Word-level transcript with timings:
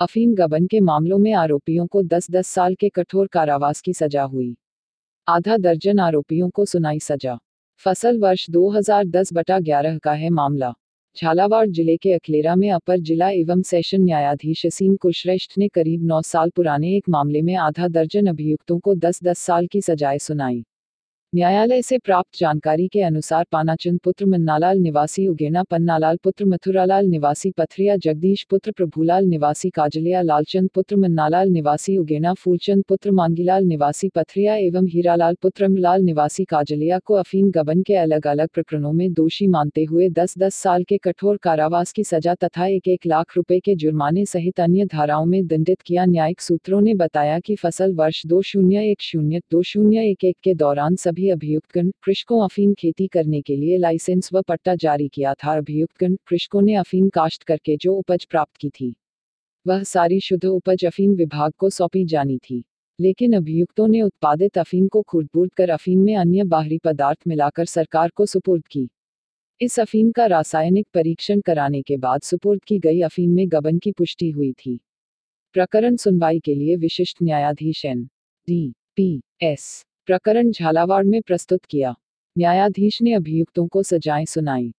अफीम 0.00 0.34
गबन 0.34 0.66
के 0.66 0.80
मामलों 0.80 1.18
में 1.18 1.32
आरोपियों 1.32 1.86
को 1.86 2.02
10-10 2.02 2.46
साल 2.46 2.74
के 2.74 2.88
कठोर 2.88 3.26
कारावास 3.26 3.80
की 3.80 3.92
सजा 3.92 4.22
हुई। 4.22 4.56
आधा 5.28 5.56
दर्जन 5.56 5.98
आरोपियों 5.98 6.48
को 6.50 6.64
सुनाई 6.64 6.98
सजा। 6.98 7.38
फ़सल 7.86 8.18
वर्ष 8.18 8.46
2010 8.50 9.32
बटा 9.32 9.58
11 9.60 9.98
का 9.98 10.12
है 10.12 10.30
मामला। 10.30 10.72
झालावाड़ 11.16 11.66
ज़िले 11.68 11.96
के 11.96 12.12
अखलेरा 12.12 12.56
में 12.56 12.70
अपर 12.70 12.98
जिला 12.98 13.30
एवं 13.30 13.62
सेशन 13.62 14.02
न्यायाधीश 14.02 14.66
असीम 14.66 14.96
कुलश्रेष्ठ 14.96 15.58
ने 15.58 15.68
करीब 15.68 16.04
9 16.04 16.22
साल 16.22 16.50
पुराने 16.50 16.96
एक 16.96 17.08
मामले 17.08 17.42
में 17.42 17.54
आधा 17.56 17.88
दर्जन 17.88 18.26
अभियुक्तों 18.26 18.78
को 18.78 18.94
10-10 18.94 19.38
साल 19.38 19.66
की 19.66 19.80
सजाएँ 19.80 20.18
सुनाई। 20.18 20.64
न्यायालय 21.32 21.82
से 21.82 21.96
प्राप्त 21.98 22.38
जानकारी 22.38 22.86
के 22.88 23.00
अनुसार 23.02 23.44
पानाचंद 23.52 23.98
पुत्र 24.04 24.26
मन्नालाल 24.26 24.78
निवासी, 24.78 25.26
उगेना 25.28 25.62
पन्नालाल 25.62 26.16
पुत्र 26.24 26.44
मथुरालाल 26.44 27.06
निवासी, 27.06 27.50
पथरिया 27.50 27.96
जगदीश 27.96 28.44
पुत्र 28.50 28.72
प्रभुलाल 28.72 29.24
निवासी, 29.24 29.70
काजलिया 29.70 30.22
लालचंद 30.22 30.68
पुत्र 30.74 30.96
मन्नालाल 30.96 31.48
निवासी, 31.48 31.96
उगेना 31.98 32.32
फूलचंद 32.34 32.84
पुत्र 32.88 33.10
मांगीलाल 33.10 33.64
निवासी, 33.64 34.08
पथरिया 34.08 34.54
एवं 34.58 34.86
हीरालाल 34.86 35.34
पुत्र 35.42 35.64
अमलाल 35.64 36.02
निवासी, 36.02 36.44
काजलिया 36.44 36.98
को 36.98 37.14
अफीम 37.14 37.50
गबन 37.50 37.82
के 37.82 37.94
अलग 37.96 38.26
अलग 38.26 38.48
प्रकरणों 38.54 38.92
में 38.92 39.12
दोषी 39.12 39.46
मानते 39.48 39.84
हुए 39.84 40.08
दस 40.10 40.34
दस 40.38 40.54
साल 40.56 40.84
के 40.84 40.98
कठोर 41.04 41.36
कारावास 41.42 41.92
की 41.92 42.04
सजा 42.04 42.34
तथा 42.44 42.66
एक 42.68 42.88
एक 42.88 43.06
लाख 43.06 43.36
रुपए 43.36 43.58
के 43.60 43.74
जुर्माने 43.74 44.24
सहित 44.26 44.60
अन्य 44.60 44.86
धाराओं 44.92 45.26
में 45.26 45.46
दंडित 45.46 45.82
किया 45.82 46.04
न्यायिक 46.06 46.40
सूत्रों 46.40 46.80
ने 46.80 46.94
बताया 46.94 47.38
कि 47.40 47.56
फ़सल 47.56 47.94
वर्ष 47.94 48.24
दो 48.26 48.42
शून्य 48.44 48.90
एक 48.90 49.02
शून्य 49.02 49.40
दो 49.52 49.62
शून्य 49.64 50.08
एक 50.10 50.24
एक 50.24 50.36
के 50.44 50.54
दौरान 50.56 50.96
सभी 50.96 51.15
सभी 51.16 51.28
अभियुक्तगण 51.30 51.90
कृषकों 52.02 52.42
अफीम 52.44 52.72
खेती 52.74 53.06
करने 53.06 53.40
के 53.40 53.54
लिए 53.56 53.76
लाइसेंस 53.78 54.28
व 54.32 54.40
पट्टा 54.42 54.74
जारी 54.74 55.06
किया 55.08 55.32
था। 55.34 55.56
अभियुक्तगण 55.56 56.16
कृषकों 56.26 56.60
ने 56.62 56.74
अफीम 56.74 57.08
काश्त 57.08 57.42
करके 57.42 57.76
जो 57.76 57.94
उपज 57.94 58.24
प्राप्त 58.24 58.56
की 58.56 58.68
थी, 58.70 58.94
वह 59.66 59.82
सारी 59.82 60.20
शुद्ध 60.20 60.44
उपज 60.44 60.84
अफीम 60.84 61.12
विभाग 61.12 61.52
को 61.58 61.70
सौंपी 61.70 62.04
जानी 62.04 62.38
थी। 62.38 62.62
लेकिन 62.98 63.32
अभियुक्तों 63.32 63.88
ने 63.88 64.02
उत्पादित 64.02 64.58
अफीम 64.58 64.88
को 64.88 65.02
खुर्दबुर्द 65.02 65.52
कर 65.52 65.70
अफीम 65.70 66.00
में 66.00 66.14
अन्य 66.16 66.44
बाहरी 66.44 66.78
पदार्थ 66.78 67.18
मिलाकर 67.28 67.64
सरकार 67.64 68.10
को 68.14 68.26
सुपुर्द 68.26 68.66
की। 68.66 68.88
इस 69.60 69.80
अफीम 69.80 70.12
का 70.12 70.26
रासायनिक 70.26 70.86
परीक्षण 70.94 71.40
कराने 71.40 71.82
के 71.82 71.96
बाद 71.96 72.20
सुपुर्द 72.20 72.64
की 72.64 72.78
गई 72.78 73.00
अफीम 73.00 73.30
में 73.30 73.48
गबन 73.48 73.78
की 73.78 73.92
पुष्टि 73.92 74.30
हुई 74.30 74.52
थी। 74.52 74.78
प्रकरण 75.54 75.96
सुनवाई 75.96 76.40
के 76.40 76.54
लिए 76.54 76.76
विशिष्ट 76.76 77.22
न्यायाधीश 77.22 77.84
एन. 77.84 78.04
डी. 78.48 78.72
पी. 78.96 79.20
एस. 79.42 79.86
प्रकरण 80.06 80.50
झालावाड़ 80.50 81.04
में 81.04 81.22
प्रस्तुत 81.22 81.64
किया। 81.64 81.94
न्यायाधीश 82.38 83.02
ने 83.02 83.12
अभियुक्तों 83.14 83.66
को 83.66 83.82
सजाएँ 83.82 84.24
सुनाई। 84.24 84.72